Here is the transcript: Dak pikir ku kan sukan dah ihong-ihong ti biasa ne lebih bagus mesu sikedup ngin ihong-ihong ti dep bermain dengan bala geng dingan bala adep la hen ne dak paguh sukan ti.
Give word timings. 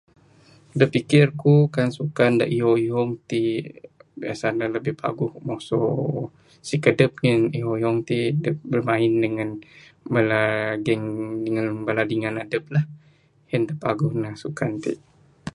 Dak 0.79 0.89
pikir 0.95 1.25
ku 1.41 1.53
kan 1.75 1.87
sukan 1.97 2.31
dah 2.39 2.49
ihong-ihong 2.57 3.11
ti 3.29 3.41
biasa 4.21 4.45
ne 4.57 4.65
lebih 4.75 4.93
bagus 5.01 5.31
mesu 5.47 5.81
sikedup 6.67 7.11
ngin 7.21 7.41
ihong-ihong 7.59 7.99
ti 8.09 8.17
dep 8.43 8.57
bermain 8.71 9.13
dengan 9.23 9.49
bala 10.13 10.43
geng 10.85 11.03
dingan 11.43 11.67
bala 11.85 12.01
adep 12.43 12.63
la 12.73 12.81
hen 13.51 13.59
ne 13.63 13.67
dak 13.69 13.79
paguh 13.83 14.11
sukan 14.43 14.71
ti. 14.83 14.93